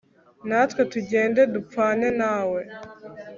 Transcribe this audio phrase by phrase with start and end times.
[0.47, 2.61] natwe tugende dupfane na we